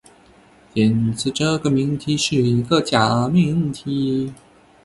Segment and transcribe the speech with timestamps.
[0.73, 4.33] 因此，这个命题是一个假命题。